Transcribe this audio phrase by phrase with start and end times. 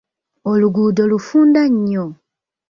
[0.51, 2.05] Oluguudo lufunda nnyo.